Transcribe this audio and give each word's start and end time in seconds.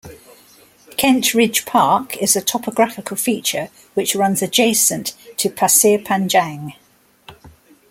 Kent 0.97 1.35
Ridge 1.35 1.63
Park 1.63 2.17
is 2.17 2.35
a 2.35 2.41
topographical 2.41 3.15
feature 3.15 3.69
which 3.93 4.15
runs 4.15 4.41
adjacent 4.41 5.13
to 5.37 5.47
Pasir 5.47 5.99
Panjang. 6.03 6.73